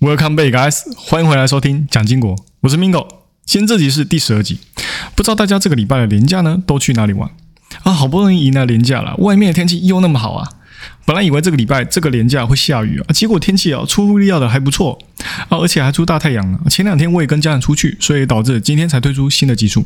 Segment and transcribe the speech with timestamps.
[0.00, 0.82] Welcome back, guys！
[0.96, 3.04] 欢迎回来收听蒋经国，我是 Mingo。
[3.44, 4.60] 今天这集是第十二集，
[5.16, 7.28] 不知道大家这个礼拜的年假呢都去哪里玩
[7.82, 7.90] 啊？
[7.90, 10.48] 好不容易迎来年假了，外面的天气又那么好啊！
[11.04, 14.96] 本来以为这个礼拜这个年假会下雨啊，结果天气啊出乎意料的还不错
[15.48, 16.60] 啊，而且还出大太阳了。
[16.70, 19.84] 前两天我也跟家人出去，所以导致今天才推出新的技术。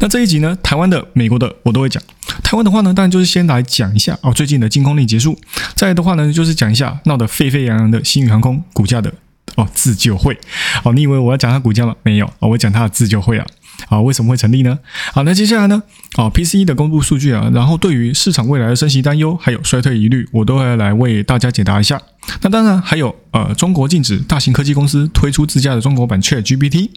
[0.00, 2.02] 那这一集呢，台湾的、美国的我都会讲。
[2.42, 5.38] 台湾的话呢，当然就是先来讲一下哦，最近的禁空令结束。
[5.76, 9.14] 再来的话呢，就是讲一下闹得沸沸扬扬的新宇航空股价的。
[9.56, 10.38] 哦，自救会，
[10.82, 11.94] 哦，你以为我要讲它股价吗？
[12.02, 13.46] 没有，哦，我讲它的自救会啊，
[13.88, 14.78] 啊，为什么会成立呢？
[15.12, 15.82] 好，那接下来呢？
[16.16, 22.00] 哦，PCE 的公布数据啊，然后对于市场未来的升息担忧还有衰退疑虑，我都会来为大家解答一下。
[22.40, 26.90] 那当然还有，呃，中国禁止大型科技公司推出自家的中国版 ChatGPT。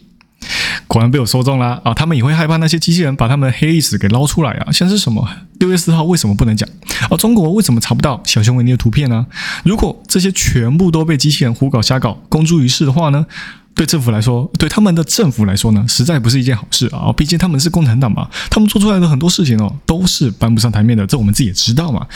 [0.86, 1.92] 果然被我说中了啊！
[1.92, 4.70] 他们也会害怕那些机器人把他们的黑历史给捞出来啊！
[4.70, 5.28] 像是什么
[5.58, 6.68] 六月四号为什么不能讲？
[7.10, 9.26] 而中国为什么查不到小熊维尼的图片呢？
[9.64, 13.26] 如果这些全部都被机器人胡搞瞎搞公诸于世的话呢？
[13.74, 17.12] 对政府来说，对他们的政府来说呢，实在不是一件好事啊！
[17.14, 22.06] 毕竟他们是共产党嘛，他们做出来的很多事情哦，都是搬不上台面的，这我们自己也知道嘛。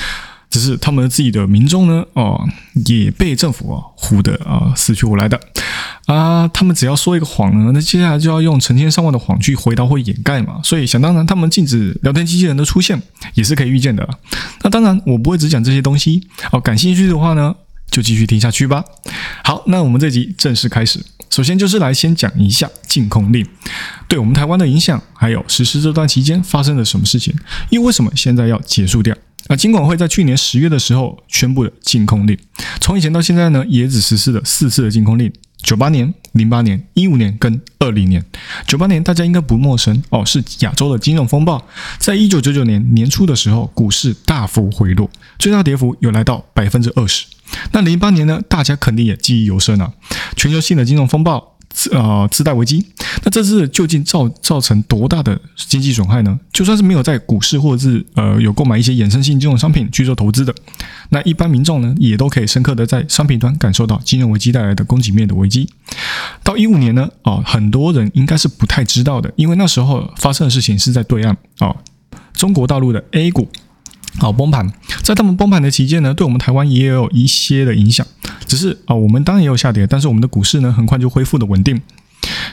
[0.48, 2.48] 只是他们自己的民众呢，哦，
[2.86, 5.38] 也被政府啊唬得啊死去活来的
[6.14, 6.48] 啊！
[6.52, 10.60] 他们只要说一个谎呢，那接下来就要用成千上万的谎去回答或掩盖嘛。
[10.64, 13.00] 所以想当然，他们禁止聊天机器人的出现
[13.34, 14.08] 也是可以预见的。
[14.62, 16.60] 那当然，我不会只讲这些东西哦。
[16.60, 17.54] 感兴趣的话呢，
[17.90, 18.84] 就继续听下去吧。
[19.44, 21.00] 好，那我们这集正式开始。
[21.30, 23.46] 首先就是来先讲一下禁空令
[24.08, 27.32] 对我们台湾的影响，还有实施这段期间发生了什么事情，
[27.68, 29.16] 因为什么现在要结束掉？
[29.46, 32.36] 那金管会在去年十月的时候宣布了禁空令，
[32.80, 38.24] 从以前到现在呢，也只实施了四次的禁空令：九八年、零八年、一五年跟二零年。
[38.66, 41.62] 九八年大家应该不陌生哦，是亚洲的金融风暴，
[41.98, 47.26] 在一九九九年年初的时候，股市大幅回落，最大跌幅有来到百分之二十。
[47.72, 49.92] 那零八年呢，大家肯定也记忆犹深啊，
[50.36, 51.56] 全球性的金融风暴。
[51.92, 52.84] 呃，次贷危机，
[53.22, 56.38] 那这次究竟造造成多大的经济损害呢？
[56.52, 60.54] 就算是没有在股市或者是呃有购买一些衍生性金融商品去做投资的，
[61.10, 65.68] 那一般民众呢，也都可以深刻的在商品端感受到金融危机带来的供给面的危机。
[66.42, 71.76] 到一五年呢，哦，很多人应该是不太知道的，因为那时候发生的事情是在对岸哦，
[72.34, 73.48] 中国大陆的 A 股。
[74.18, 74.70] 好崩盘，
[75.02, 78.06] 在他们崩盘的期间呢，对我们台湾也有一些的影响。
[78.46, 81.80] 只是啊，我们当然也有下跌，但是我们的股市呢，很快就恢复的稳定。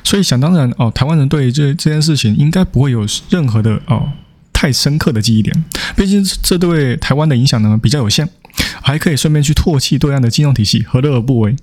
[0.03, 4.09] 所以想当然哦，台湾人对这这件事情应该不会有任何的哦
[4.53, 5.65] 太深刻的记忆点。
[5.95, 8.29] 毕竟这对台湾的影响呢比较有限，
[8.81, 11.55] 还可以顺便去唾弃对岸的金融体系，何乐而不为？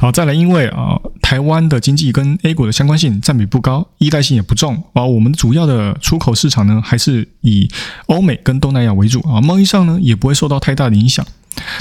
[0.00, 5.04] 好，再来，因为啊，台湾的经济跟 A 股的相关性占比不高，依赖性也不重啊。
[5.04, 7.68] 我们主要的出口市场呢，还是以
[8.06, 9.40] 欧美跟东南亚为主啊。
[9.40, 11.26] 贸易上呢，也不会受到太大的影响。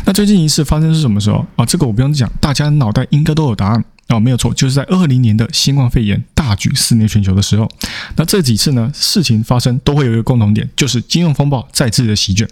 [0.06, 1.66] 那最近一次发生是什么时候啊？
[1.66, 3.84] 这个我不用讲，大家脑袋应该都有答案。
[4.10, 7.68] 哦，没有错，就是在二零年的新冠肺炎大举肆虐全球的时候，
[8.16, 12.48] 那这几次呢事情发生都会有一个共同点，就是金融风暴再次的席卷。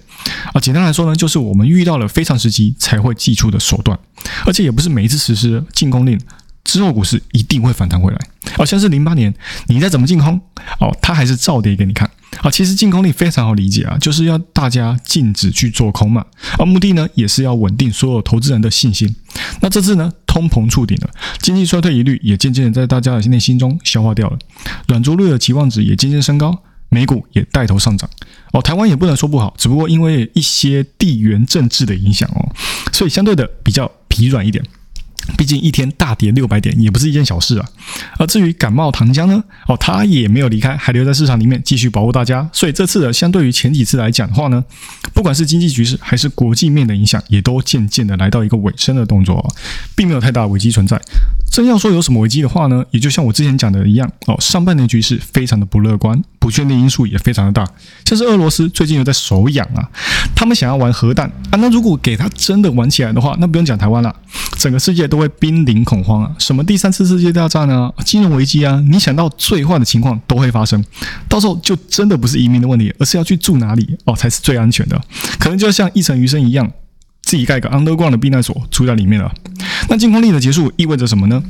[0.51, 3.97] 啊，简单来说呢，就是我们遇到了非常时期才会祭出的手段，
[4.45, 6.19] 而且也不是每一次实施进攻令
[6.63, 8.19] 之后股市一定会反弹回来。
[8.57, 9.33] 哦，像是零八年
[9.67, 10.39] 你再怎么禁空，
[10.79, 12.09] 哦，它还是照跌给你看。
[12.41, 16.25] 啊，其实禁空令非常好理解啊，就是要大家禁止去做空嘛，
[16.57, 19.15] 而目的呢也是要稳定所有投资人的信心。
[19.61, 20.11] 那这次呢？
[20.25, 21.11] 通膨触顶了，
[21.43, 24.39] 经济衰退疑虑也渐渐的在大家的内心中消化掉了，
[24.87, 26.57] 软着陆的期望值也渐渐升高，
[26.89, 28.09] 美股也带头上涨。
[28.51, 32.49] 哦，台湾也不能说不好，只不过因为一些地缘政治的影响哦，
[32.91, 34.65] 所以相对的比较疲软一点。
[35.37, 37.69] 毕竟一天大跌六百点也不是一件小事啊。
[38.17, 42.49] 而至于感冒糖浆呢，哦，它也没有离开，还留在市场里面继续保护大家。
[42.53, 44.63] 所以这次的相对于前几次来讲的话呢，
[45.13, 49.55] 不管是经济局势还是国际面的影响，也都渐渐的来到一个尾声的动作，
[49.95, 50.99] 并没有太大的危机存在。
[51.53, 57.63] 真要说有什么危机的话呢，也就像我之前讲的一样，哦，上半年局势非常的不乐观，不确定因素也非常的大。
[58.05, 59.87] 像是俄罗斯最近又在手痒啊，
[60.35, 64.11] 他们想要玩核弹啊，那如果给他真的玩起来的话，那不用讲台湾了，
[64.57, 66.31] 整个世界都会濒临恐慌啊！
[66.39, 70.83] 什么第三次世界大战啊，金融危机啊，你想到最坏的情况都会发生，
[71.29, 74.99] 到时候就真的不是移民的问题，而是要去住哪里哦才是最安全的，
[75.37, 76.71] 可能就像一城余生一样。
[77.25, 79.33] 自己盖个 underground 的避难所住在里面了。
[79.89, 81.41] 那净空令的结束意味着什么呢？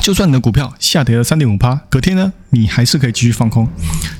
[0.00, 3.68] 就算你的股票下跌了三点五趴，隔天呢，你还是可以继续放空，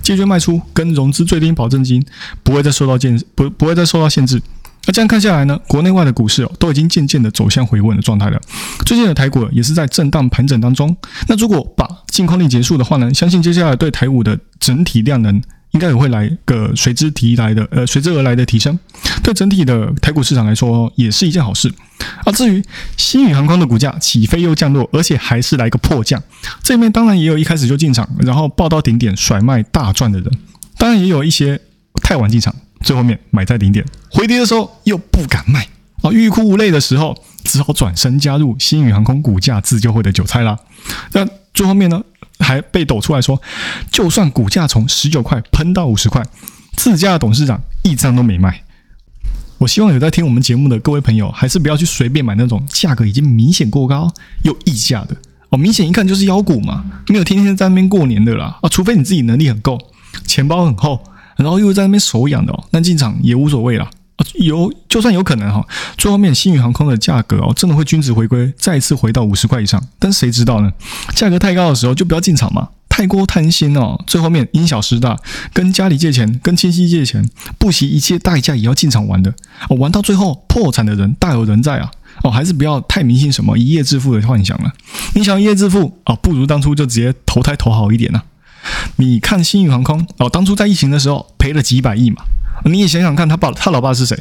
[0.02, 2.04] 借券卖出跟融资最低保证金
[2.42, 4.40] 不会再受到限不不会再受到限制。
[4.86, 8.40] 那这样看下来呢，国内外的股市哦都已经渐渐的走向回稳的状态了。
[8.86, 10.96] 最近的台股也是在震荡盘整当中。
[11.26, 18.78] 那如果把净空令结束的话呢，相信接下来对台股的整体量能应该也会来个随之提来的呃随之而来的提升，
[19.22, 21.72] 对整体的台股市场来说也是一件好事。
[22.24, 22.62] 啊，至于
[22.96, 26.22] 新宇航空的股价起飞又降落，而且还是来个破降，
[26.62, 30.30] 这里面当然也有一开始就进场，然后报到顶点甩卖大赚的人，
[30.78, 31.60] 当然也有一些
[32.02, 35.66] 太晚进场，最后面买在顶点回跌的时候又不敢卖
[36.02, 40.58] 啊，欲哭无泪的时候只好转身加入新宇航空股价自救会的韭菜啦。
[41.12, 42.02] 那最后面呢？
[42.38, 43.40] 还被抖出来说，
[43.90, 46.24] 就算股价从十九块喷到五十块，
[46.76, 48.62] 自家的董事长一张都没卖。
[49.58, 54.12] 我希望有在听我们节目的各位朋友，还是不要去随便买那种价格已经明显过高
[54.44, 55.16] 又溢价的
[55.50, 59.76] 哦，明显一看就是妖股嘛，没有天天在那边过年的啦啊，除非你自己能力很够，
[60.26, 61.02] 钱包很厚，
[61.36, 63.90] 然后又在那边手痒的哦，那进场也无所谓了。
[64.38, 69.82] 有，就算有可能哈，最后面新宇航空的价格哦，真的会均值回归，再次回到五十块以上。
[69.98, 70.72] 但谁知道呢？
[71.14, 75.16] 价格太高的时候就不要进场嘛，太过贪心哦，最后面因小失大，
[75.52, 79.34] 跟家里借钱，跟亲戚借钱，不惜一切代价也要进场玩的，
[79.68, 81.90] 哦，玩到最后破产的人大有人在啊！
[82.24, 84.72] 哦，还是不要太迷信什么一夜致富的幻想了。
[85.14, 88.22] 你想一夜致富啊，不如当初就直接投胎投好一点呢。
[88.96, 92.22] 你看新宇航空哦，当初在疫情的时候赔了几百亿嘛。
[92.64, 94.18] 你也想想看，他爸他老爸是谁？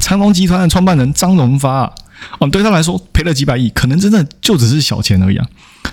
[0.00, 1.92] 长隆集团的创办人张荣发啊！
[2.38, 5.46] 哦，对他来说赔了几百亿，可能真的就只是小钱而已啊！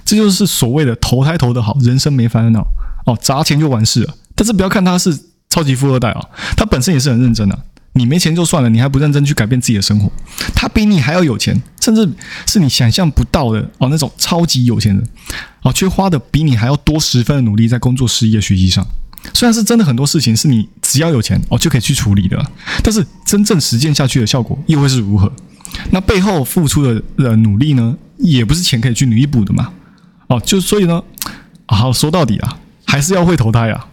[0.06, 2.66] 这就是所谓的投胎投得好，人生没烦恼
[3.06, 4.14] 哦，砸钱就完事了。
[4.36, 5.18] 但是不要看他是
[5.50, 6.22] 超级富二代啊，
[6.56, 7.60] 他本身也是很认真的。
[7.96, 10.12] 你没钱就算了，你还不认真去改变自己的生活，
[10.56, 12.10] 他比你还要有钱，甚至
[12.48, 15.08] 是你想象不到的哦那种超级有钱人
[15.62, 18.86] 哦，却花的比你还要多十分的努力在工作、事业、学习上。
[19.34, 22.46] 虽然是真的很多事情是你只要有钱哦就可以去处理的，
[22.84, 25.31] 但是真正实践下去的效果又会是如何？
[25.92, 29.72] 那背后付出的呃努力呢，也不是钱可以去弥补的嘛。
[30.28, 31.02] 哦，就所以呢，
[31.68, 33.88] 好说到底啊，还是要会投胎啊。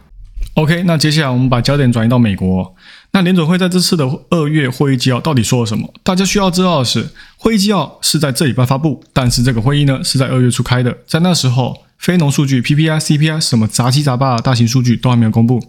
[0.55, 2.75] OK，那接下来我们把焦点转移到美国。
[3.13, 5.93] 那联准会在这次的二月会议纪要到底说了什么？
[6.03, 11.77] 大家需要知道的是，会议纪要是在这礼拜发布，但是这个会议呢是在二月初开的，在那时候。
[12.01, 15.63] 非农数据、PPI、CPI 什么杂七杂八的大型数据都还没有公布，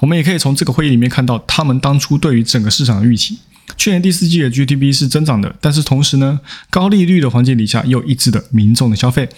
[0.00, 3.38] 我们也可以从这个会议里面看到他们当初对于整个市场的预期。
[3.76, 9.28] 去年第四季的 GDP 是增长的，但是同时呢，高利率的环境底下又抑制了民众的消费。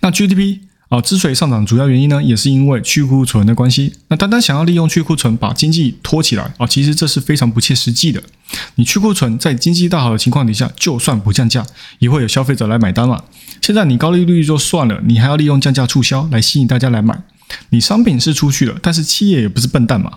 [0.00, 0.69] 那 GDP。
[0.90, 3.94] 啊，之所以上涨，主要原因呢，也是因为去库存的关系。
[4.08, 8.20] 那单单想要利用去库存把经济拖起来啊，其实这是非常不切实际的。
[8.74, 11.64] 你去库存，在经济大好的情况底下，就算不降价，
[12.00, 13.22] 也会有消费者来买单嘛。
[13.62, 17.22] 现在你高利率就算了，你还要利用降价促销来吸引大家来买。
[17.70, 20.10] 你商品是出去了，但是企业也不是笨蛋嘛。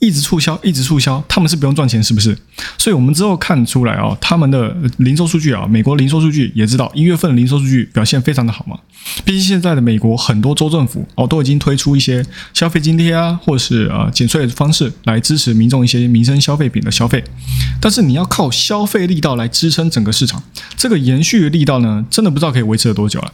[0.00, 2.32] 一直促销，一直促销，他们是不用赚钱，是不是？
[2.78, 8.78] 所以，我们之后看出来哦，他们的零售数据啊，美国零售数据也知道，一月份零售数据表现非常的好嘛。
[9.24, 12.24] 毕竟现在的美国很多州政府哦，都已经推出一些
[12.54, 17.24] 消费津贴啊，或是呃减税的方式来支持民众一些民生消费品的消费。
[17.80, 20.40] 但是你要靠消费力道来支撑整个市场，
[20.76, 23.32] 这个延续的力道呢，真的不知道可以维持了多久了。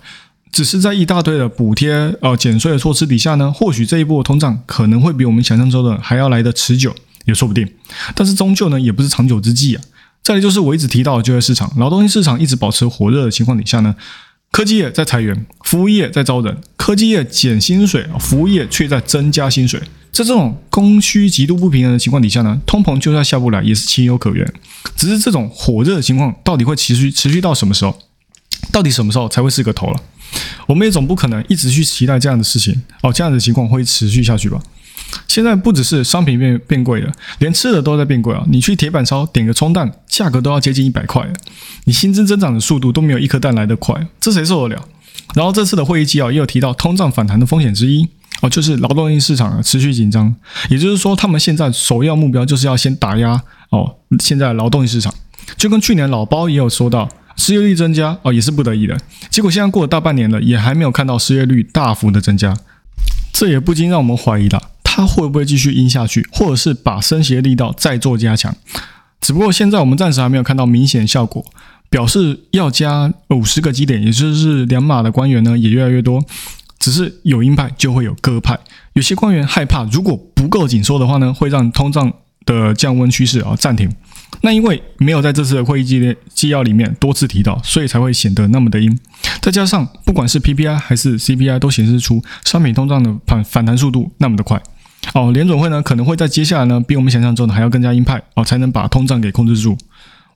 [0.55, 1.91] 只是在一大堆的补贴、
[2.21, 7.69] 呃减税的措施底下呢，或许这一波通胀可能会比我们想象中的还要来得持久，也说不定。
[8.15, 9.83] 但是终究呢，也不是长久之计啊。
[10.23, 13.97] 再来就是我一直提到的就业市场，劳动力市场一直保持火热的情况底下呢，
[14.53, 19.81] 科技业在裁员，服务业在招人，科技业减薪水，服务业却在增加薪水。
[20.13, 24.55] 在这种供需极度不平衡的情况底下呢，通膨就算下不来也是情有可原。
[24.95, 27.99] 只是这种火热的情况到底会持续持续到什么时候？
[28.71, 30.01] 到底什么时候才会是个头了？
[30.67, 34.61] 我们也总不可能一直去期待这样的事情哦，这样的情况会持续下去吧？
[35.29, 38.43] 现在不只是商品变变贵了，连吃的都在变贵啊！
[38.49, 41.33] 你去铁板烧点个葱蛋，价格都要接近一百块了。
[41.85, 44.83] 你薪资增长的速度都没有一颗蛋来得快，这谁受得了？
[45.35, 48.09] 然后这次的会议纪要也有提到通胀反弹的风险之一
[48.41, 50.35] 哦，就是劳动力市场持续紧张，
[50.69, 55.15] 也就是说他们现在首要目标就是要先打压哦现在劳动力市场，
[55.57, 57.09] 就跟去年老包也有说到。
[57.37, 58.99] 失业率增加哦，也是不得已的。
[59.31, 62.57] 结果现在过了大半年了，也还没有看到失业率大幅的增加，
[63.33, 68.55] 这也不禁让我们怀疑了，它会不会继续阴下去，或者是把升息的力道再做加强？
[69.21, 71.45] 只不过现在我们暂时还没有看到明显效果，
[71.89, 76.25] 表示要加五十个基点，也就是两码的官员呢也越来越多。
[76.79, 78.59] 只是有鹰派就会有鸽派，
[78.93, 82.13] 有些官员害怕，如果不够紧缩的话呢，会让通胀
[82.45, 83.91] 的降温趋势啊暂停。
[84.41, 88.99] 那因为没有在这次的会议纪列纪要里面多次提到，所以才会显得那么的阴。
[89.41, 94.61] 再加上不管是 PPI 还是 CPI 都显示出商品通胀的反反弹速度那么的快。
[95.15, 99.77] 哦，联准会呢可能会在接下来呢比我们想象中的还要更加鹰派哦，才能把通胀给控制住。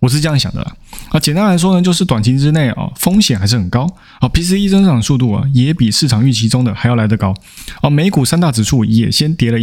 [0.01, 0.73] 我是这样想的啦。
[1.11, 3.85] 啊，简单来说呢，就是短期之内啊风险还是很高。
[4.21, 7.35] 啊，PCE 增长速度啊也比市场预期中的还要来得高。
[7.83, 9.59] 啊，美股三大指数也先跌了。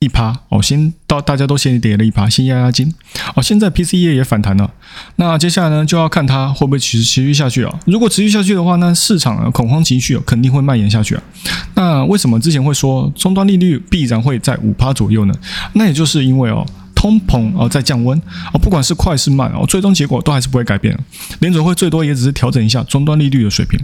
[0.00, 2.94] 一趴哦，先到大家都先跌了一趴，先压压惊
[3.34, 3.42] 哦。
[3.42, 4.70] 现在 PC 业也反弹了，
[5.16, 7.80] 那接下来呢就要看它会不会持持续下去啊。
[7.84, 11.22] 如果持续下去的话，那市场的恐慌情绪肯定会蔓延下去啊。
[11.74, 15.34] 那为什么之前会说终端利率必然会在五趴左右呢？
[15.72, 16.64] 那也就是因为哦。
[16.98, 18.20] 通膨啊，在降温
[18.52, 20.98] 啊，不管是快是慢哦，最终结果都还是不会改变。
[21.38, 23.78] 联准会最多也只是调整一下终端利率的水平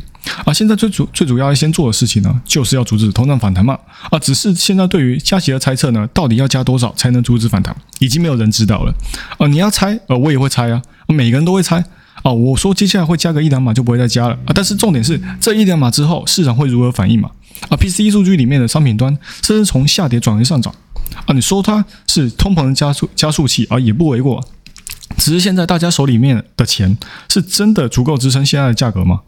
[0.44, 0.52] 啊。
[0.52, 3.78] 现在最主最主要要先做的事情呢，就是要阻止通胀反弹嘛
[4.10, 4.18] 啊。
[4.18, 8.92] 只是现在对于加息的猜测呢，到底要加多少才能阻止反弹，已经没有人知道了
[9.38, 9.46] 啊。
[9.46, 11.84] 你要猜呃，我也会猜啊，每个人都会猜
[12.24, 12.32] 啊。
[12.32, 14.50] 我说接下来会加个一两码就不会再加了啊。
[14.52, 17.30] 但是重点是这一两码之后，市场会如何反应嘛？
[17.68, 20.74] 啊，PCE 数据里面的商品端甚至从下跌转为上涨。
[21.26, 24.44] 啊，你说它是通膨加速加速器啊，也不为过。
[25.16, 26.96] 只是现在大家手里面的钱
[27.28, 29.20] 是真的足够支撑现在的价格吗？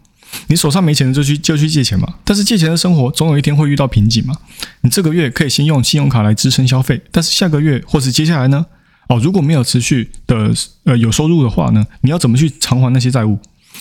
[0.48, 2.14] 你手上没钱就去就去借钱嘛。
[2.24, 4.34] 但是借钱的生活总有一天会遇到瓶颈嘛。
[4.80, 8.66] 你这个月可以先用信用卡来支撑消费，但是下个月或是接下来呢？
[9.08, 10.52] 哦，如果没有持续的
[10.82, 13.38] 呃有收入的话呢，你要怎么去偿还那些债务？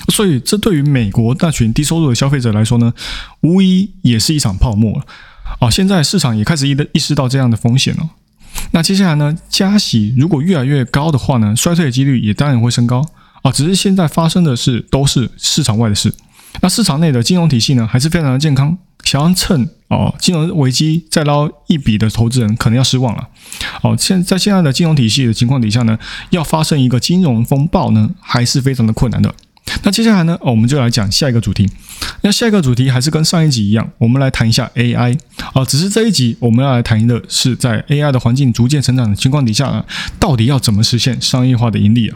[0.10, 2.94] 所以这对于美国那群低收入的消费者来说呢，
[3.42, 5.06] 无疑也是一场泡沫了。
[5.60, 8.10] 哦，现在市场也开始意的意识到这样的风险了。
[8.72, 9.38] 那接下来呢？
[9.50, 13.06] 加息如果越来越高的话呢，衰退的几率也当然会升高。
[13.42, 16.14] 啊，只是现在发生的事都是市场外的事。
[16.62, 18.78] 那市场内的金融体系呢，还是非常的健康。
[19.04, 23.28] 想要趁哦金融危机再捞一笔的投资人可能要失望了。
[23.84, 26.00] 哦，现在现在的金融体系的情况底下呢，
[26.32, 29.34] 要发生一个金融风暴呢，还是非常的困难的。
[29.84, 31.70] 那接下来呢，我们就来讲下一个主题。
[32.22, 35.18] 那下一个主题还是跟上一集一样，我们来谈一下 AI
[35.54, 35.64] 啊。
[35.66, 39.86] 只是这一集我们要来谈的是，在 AI 的环境逐渐成长的情况底下呢，
[40.20, 42.16] 到底要怎么实现商业化的盈利啊？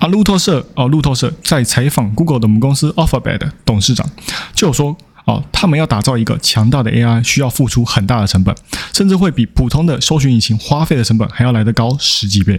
[0.00, 4.08] 啊，路透社哦，路透社在采访 Google 的母公司 Alphabet 董事长，
[4.54, 8.54] 就说哦，他们要打造一个强大的 AI，需要付出很大的成本，
[8.92, 12.58] 甚至会比普通的搜寻引擎花费的成本还要来得高十几倍。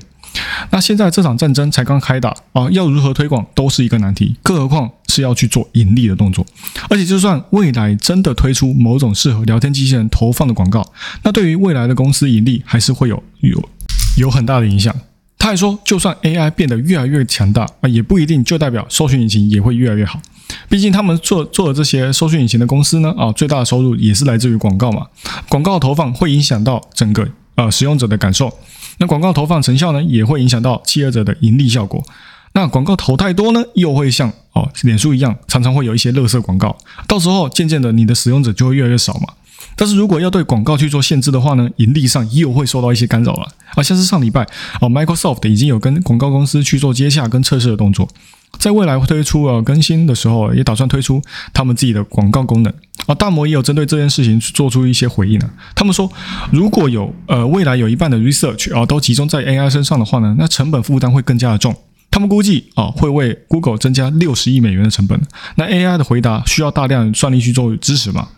[0.72, 6.46] 那现在这场战争才刚开打啊，要如何推广都是一个难题，更何况是要去做盈利的动作。
[6.90, 10.92] 而且，就算未来真的推出某种适合聊天机器人投放的广告，
[11.24, 13.70] 那对于未来的公司盈利还是会有有
[14.18, 14.94] 有很大的影响。
[15.40, 20.20] 他还说，就算 AI 变得越来越强大啊，也不一定就代表搜寻引擎也会越来越好。
[20.68, 25.06] 毕竟他们做做的这些搜索引擎的公司呢，啊，最大的收入也是来自于广告嘛。
[25.48, 28.52] 广告投放会影响到整个呃使用者的感受。
[29.00, 32.04] 那广告投放成效呢，也会影响到企业者的盈利效果。
[32.54, 36.76] 那广告投太多呢，又会像哦脸书一样，常常会有一些垃圾广告。
[37.08, 39.28] 到时候渐渐的，你的使用者就会越来越少嘛。
[39.76, 43.48] 但是如果要对广告去做限制的话呢，盈利上又会受到一些干扰了。
[43.76, 44.42] 啊，像是上礼拜
[44.82, 48.10] 哦，Microsoft 已经有跟广告公司去做接洽跟测试的动作。
[48.60, 51.22] 在未来推出呃更新的时候，也打算推出
[51.54, 52.74] 他们自己的广告功能
[53.06, 53.14] 啊。
[53.14, 55.50] 大摩也有针对这件事情做出一些回应呢。
[55.76, 56.12] 他们说，
[56.52, 61.76] 如果有呃未来有一半的 research 啊都集中在 AI 身上的话呢，那成本负担会更加的重。
[62.10, 65.22] 他们估计啊会为 Google 增加六十亿美元的成本。
[65.56, 68.30] 那 AI 的回答需要大量算力去做支持嘛？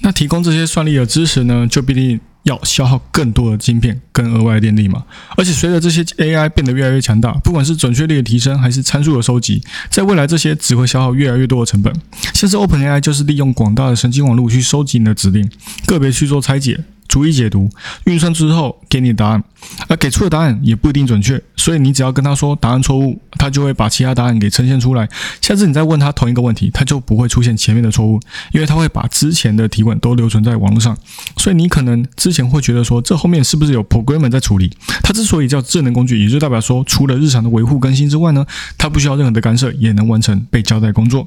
[0.00, 2.18] 那提供这些算力的支持呢，就必定。
[2.44, 5.04] 要消耗更多的晶片跟额外的电力嘛？
[5.36, 11.92] 而且随着这些 AI 变得越来越强大，不管是准确率的提升还是参数的收集，在未来这些只会消耗越来越多的成本。
[12.34, 15.48] 像是 OpenAI 就是利用广大的神经网络去收集你的指令，
[15.86, 16.84] 个别去做拆解。
[17.08, 17.68] 逐一解读、
[18.04, 19.42] 运算之后给你答案，
[19.88, 25.08] 而给出的答案也不一定准确，所以你只要跟他说答案错误，他就会把其他答案给呈现出来。
[25.40, 28.18] 下次你再问他同一个问题，他就不会出现前面的错误，
[28.52, 30.96] 因为他会把之前的提问都留存在网络上。
[31.36, 34.70] 所以你可能之前会觉得说，这后面是不是有 programmer 在处理？
[35.02, 38.46] 它之所以叫智能工具，也就代表说，除了日常的维护更新之外呢，
[38.78, 41.26] 它不需要任何的干涉，也能完成被交代工作。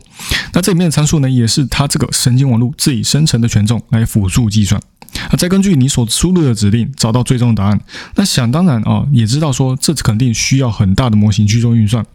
[0.54, 4.82] 那这里面的参数呢，也是它这个神经网络自己生成的权重来辅助计算。
[5.30, 7.80] 啊，再根据你所输入的指令找到最终答案。
[8.16, 12.06] 那想当然啊，也知道说这肯定需要很大的模型去做运算。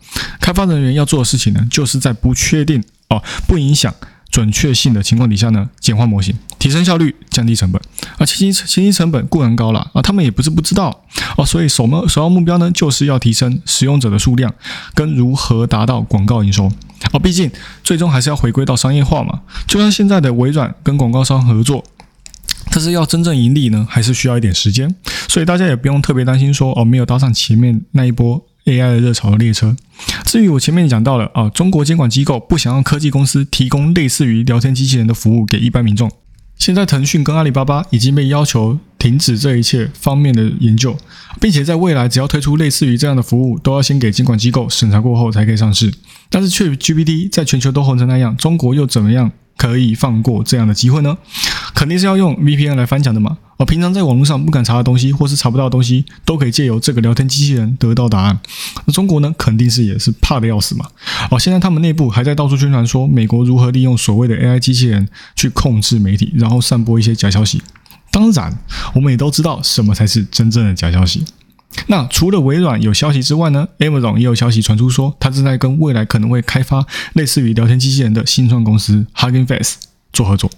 [0.41, 3.93] 开发人员要做的事情呢，就是在不确定哦、不影响
[4.31, 7.83] 准确性的情况底下呢，简化模型，提升效率，降低成本。
[8.19, 11.05] 啊，前期前期成本固然高了啊，他们也不是不知道
[11.37, 14.55] 哦，所以首目首要目标呢，就是要提升使用者的数量，
[14.95, 16.71] 跟如何达到广告营收。
[17.13, 17.51] 哦，毕竟
[17.83, 19.41] 最终还是要回归到商业化嘛。
[19.67, 21.85] 就像现在的微软跟广告商合作。
[22.71, 24.95] 但是要真正盈利呢，还是需要一点时间，
[25.29, 29.77] 所以大家也不用特别担心说哦，没有搭上前面那一波 AI 的热潮的列车。
[30.25, 36.11] 至于我前面讲到了啊，中国监管机构不想让科技公司提供类似于聊天机器人的服务给一般民众。
[36.57, 40.97] 现在腾讯跟阿里巴巴已经被要求停止这一切方面的研究，
[41.41, 45.93] 并且在未来只要推出类似于这样的服务，都要先给监管机构审查过后才可以上市。
[46.29, 49.33] 但是却 GPT 在全球都红成那样，中国又怎么样？
[49.57, 51.19] 可以放过这样的机会呢？
[51.75, 53.37] 肯定是要用 VPN 来翻墙的嘛。
[53.59, 58.41] 哦，平常在网络上不敢查的东西，或是查不到的东西，都可以借由这个聊天机器人得到答案。
[58.87, 60.87] 那中国呢，肯定是也是怕的要死嘛。
[61.31, 67.61] 哦，现在他们内部还在到处宣传说，美国如何利用所谓的 AI 机器人去控制媒体，然后散播一些假消息。
[68.21, 68.59] 当然，
[68.95, 71.25] 我们也都知道什么才是真正的假消息。
[71.87, 76.85] 那除了微软有消息之外呢，Amazon 也有消息传出说，它正在跟未来可能会开发
[77.15, 79.77] 类似于聊天机器人的新创公司 Hugging Face
[80.13, 80.51] 做合作，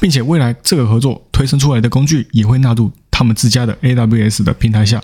[0.00, 5.02] 并且未来这个合作推生出来的工具也会纳入他们自家的 AWS 的平台下。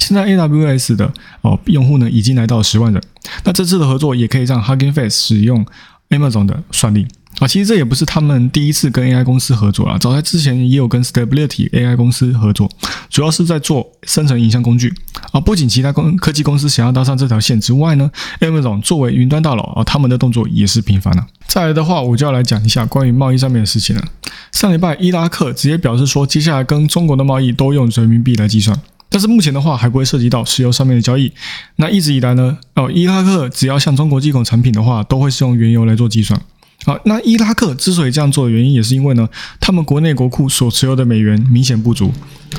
[0.00, 1.12] 现在 AWS 的
[1.42, 3.00] 哦用户呢已经来到十万人，
[3.44, 5.64] 那这次的合作也可以让 Hugging Face 使用
[6.10, 7.06] Amazon 的算力。
[7.38, 12.68] 啊，其实这也不是他们第一次跟 AI 公司合作了，早在之前也有跟 Stability AI 公司合作，
[13.08, 14.92] 主要是在做生成影像工具。
[15.30, 21.26] 啊，不仅其他公科技公司想要搭上这条线之外呢，Amazon 作为云端大佬啊，他们的动作也是频繁了。
[21.46, 24.02] 再来的话，我就要来讲一下关于贸易上面的事情了。
[24.50, 28.76] 上礼拜伊拉克直接表示说，接下来跟中国的贸易都用人民币来计算，
[29.08, 31.32] 但是目前的话还不会涉及到石油上面的交易。
[31.76, 36.40] 那一直以来呢，哦，伊拉克只要向中国进口产品的话，都会是用原油来做计算。
[36.88, 39.28] 好，那伊拉克之所以这样做的原因，也是因为呢，
[39.60, 42.10] 他们国内国库所持有的美元明显不足，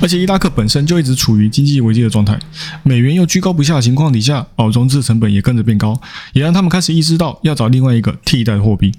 [0.03, 2.37] 而且伊拉克本身就一直处于经济危机的状态，
[2.83, 5.99] 美元又居高不下的情况底下，哦，融资成本也跟着变高，
[6.33, 8.93] 也让他们开始意识到要找另外一个替代货币。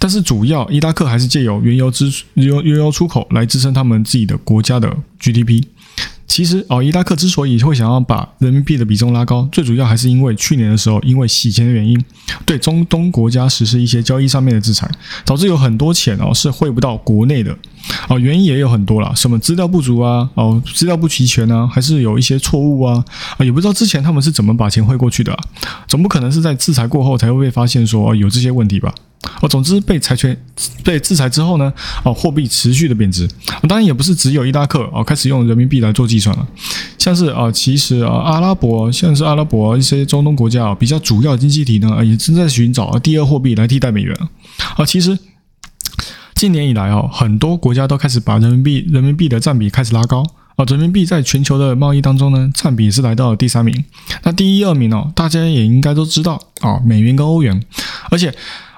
[0.00, 5.62] 但是主要伊拉克还是借由原油支原油原油出口来支撑他们自己的国家的 GDP。
[6.34, 12.04] 其实哦，伊拉克之所以会想要把人民币的比重拉高，最主要还是因为去年的时候，因为洗钱的原因，
[12.44, 14.90] 对中东国家实施一些交易上面的制裁，
[15.24, 17.56] 导致有很多钱哦是汇不到国内的。
[18.08, 23.04] 哦，原因也有很多啦，什么资料不足啊，哦，资料不齐全啊，还是有一些错误啊，
[23.36, 25.38] 啊，也不知道之前他们是怎么把钱汇过去的，
[25.86, 28.92] 总不可能是在制裁过后才会被发现说有这些问题吧？
[29.40, 30.36] 哦，总之被裁权、
[30.82, 33.28] 被制裁之后呢，哦，货币持续的贬值。
[33.68, 36.46] 当然也不是只有伊拉克哦开始用人民币来做计算了，
[36.98, 44.16] 像是啊，其实啊，阿拉伯像是阿拉伯一些中东国家啊，比较主要经济体呢，也正在寻找第二货币来替代美元
[44.76, 44.84] 啊。
[44.84, 45.18] 其实
[46.34, 50.22] 近年以来哦，很多国家都开始把人民币人民币的占比开始拉高
[50.56, 50.64] 啊。
[50.66, 53.84] 人民币在全球的贸易当中呢，占比是来到了第三名。
[54.22, 57.62] 那第一、二名哦，大家也应该都知道啊，美元跟欧元，
[58.10, 58.34] 而且。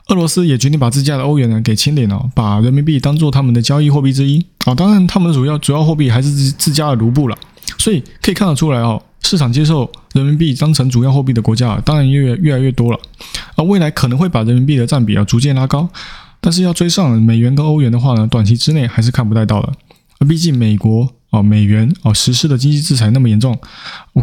[0.08, 4.74] 俄罗斯也决定把自家的欧元呢给清零了，把人民币当做他们的交易货币之一啊。
[4.74, 7.36] 当然，他们主要主要货币还是自自家的卢布了。
[7.78, 12.98] 所以可以看得出来哦，市场接受人民币当成主要货币的国家啊，当然越越来越多了。
[13.56, 15.88] 而未来可能会把人民币的占比啊逐渐拉高，
[16.40, 19.72] 但是要追上美元跟欧元的话呢，短期之内还是看不太到的。
[20.20, 21.15] 而毕竟美国。
[21.36, 23.58] 哦，美元哦实施的经济制裁那么严重，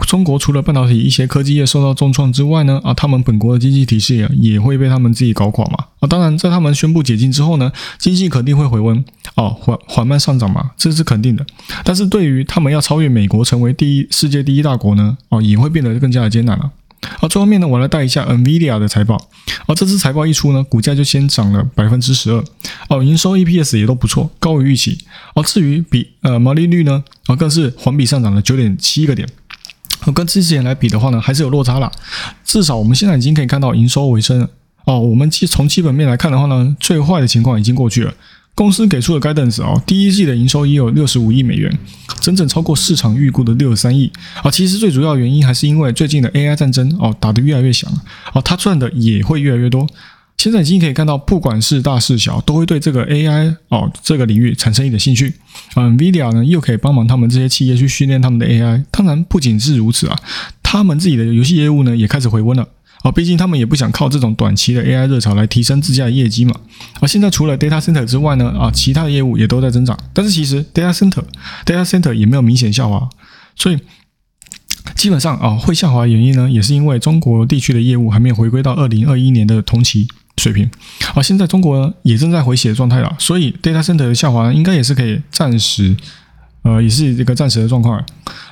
[0.07, 5.85] 中国除了半导体一些科技业受到重创之外呢，啊，他们本国的经济体系也会被他们自己搞垮嘛。
[5.99, 11.45] 啊，当然在他们宣布解禁之后呢，经济肯定会回温，哦，缓缓慢上涨嘛，这是肯定的。
[11.83, 16.71] 但是对于他们要超越美国成为第一世界第一大国呢，哦，也会变得更加的艰难了。
[17.21, 19.17] 而，最后面呢，我来带一下 Nvidia 的财报。
[19.65, 22.43] 而，这次财报一出呢，股价就先涨了百分之十二。
[22.89, 24.97] 哦，营收 EPS 也都不错，高于预期。
[25.35, 29.27] 而，至于比呃毛利率呢，啊更是环比上涨了九点七个点。
[30.13, 31.89] 跟之前来比的话呢，还是有落差啦。
[32.43, 34.49] 至少我们现在已经可以看到营收回升了。
[34.85, 38.13] 哦，我们基从基本面来看的话呢，最坏的情况已经过去了。
[38.55, 41.75] 公司给出的 guidance 哦，第一季的营收也有六十五亿美元，
[42.21, 44.11] 整整超过市场预估的六十三亿
[44.43, 44.51] 啊。
[44.51, 47.91] 其实最主要原因还是因为最近的 AI 战争哦打得越来越响
[48.33, 49.87] 哦，它赚的也会越来越多。
[50.37, 55.33] 现在已经可以看到，不管是大是小，都会对这个 AI 哦这个领域产生一点兴趣。
[55.75, 58.83] 嗯，Vidia 呢又可以帮忙他们这些企业去训练他们的 AI。
[58.91, 60.19] 当然不仅是如此啊，
[60.61, 62.67] 他们自己的游戏业务呢也开始回温了。
[63.03, 66.55] 啊，毕竟他们也不想靠这种短期的 AI 热潮来提升自家的业绩嘛。
[67.01, 69.97] 而现在除了 data center 之外呢，啊，其他的业务也都在增长。
[70.13, 71.21] 但是其实 data center
[71.65, 73.07] data center 也没有明显下滑，
[73.55, 73.77] 所以
[74.95, 80.71] 基本上啊，会下滑的原因呢，也是因为中国地区的业务还没有回归到二零二一年的同期水平。
[81.13, 85.95] 而现在中国呢也正在回血的状态了，所以 data center 的下滑应该也是可以暂时。
[86.63, 88.03] 呃，也是这个暂时的状况。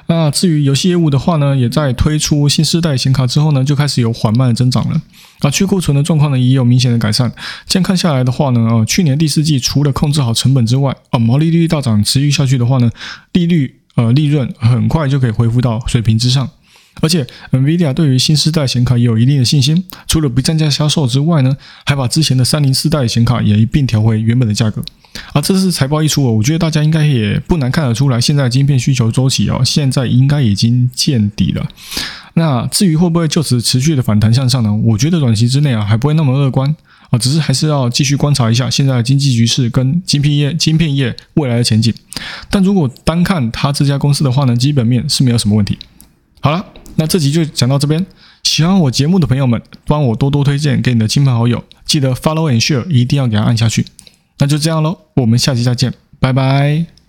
[0.07, 5.01] 那至于游戏业务的话呢，也在推出新世代显卡之后呢，就开始有缓慢的增长了。
[5.39, 7.31] 啊，去库存的状况呢，也有明显的改善。
[7.65, 12.91] 这样看下来的话呢，呃，去年第四季除了控制好成本之外，啊，毛利率大涨持续下去的话呢，
[13.31, 16.49] 利率呃利润很快就可以恢复到水平之上。
[16.99, 24.83] 而且，NVIDIA 对于新世代显卡也有一定的信心，除了不降价销售之外呢，还把之前的三零四代显卡也一并调回原本的价格。
[25.33, 31.67] 啊，这次财报一出，我觉得大家应该也不难看得出来，现在晶片需求周期哦，现在应该已经见底了。
[32.35, 34.73] 那至于会不会就此持续的反弹向上呢？
[34.73, 36.75] 我觉得短期之内啊，还不会那么乐观。
[37.09, 41.93] 啊，只是还是要继续观察一下现在的经济局势跟晶片业、晶片业未来的前景。
[42.49, 45.77] 但如果单看它这家公司的话呢，基本面是没有什么问题。
[46.39, 48.05] 好了，那这集就讲到这边。
[48.43, 53.85] 喜欢我节目的朋友们，帮我多多推荐给你的亲朋好友，记得 follow and share，一定要给它按下去。
[54.39, 57.00] 那就这样喽，我们下期再见，拜拜。